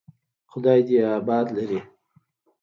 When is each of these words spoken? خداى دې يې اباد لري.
خداى 0.51 0.81
دې 0.87 0.95
يې 1.01 1.05
اباد 1.19 1.47
لري. 1.57 1.79